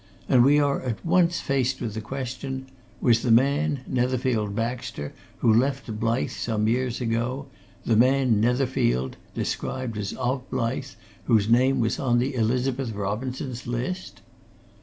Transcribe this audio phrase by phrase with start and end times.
[0.27, 2.65] And we are at once faced with the question
[3.01, 7.45] was the man, Netherfield Baxter, who left Blyth some years ago,
[7.85, 10.95] the man Netherfield, described as of Blyth,
[11.25, 14.21] whose name was on the Elizabeth Robinson's list?"